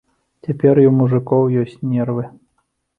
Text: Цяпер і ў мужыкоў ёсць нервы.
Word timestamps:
Цяпер 0.47 0.75
і 0.83 0.85
ў 0.91 0.93
мужыкоў 0.99 1.43
ёсць 1.63 1.79
нервы. 1.95 2.23